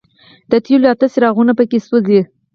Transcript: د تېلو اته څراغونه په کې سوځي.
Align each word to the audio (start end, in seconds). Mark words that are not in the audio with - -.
د 0.51 0.53
تېلو 0.65 0.87
اته 0.93 1.07
څراغونه 1.13 1.53
په 1.59 1.63
کې 1.69 1.77
سوځي. 1.87 2.21